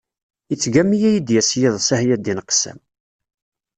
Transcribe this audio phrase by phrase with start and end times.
[0.49, 2.79] Yettgami ad yi-d-yas yiḍes, ah ya ddin qessam!